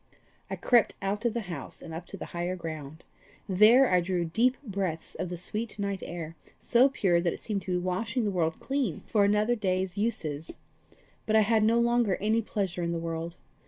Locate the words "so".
6.57-6.89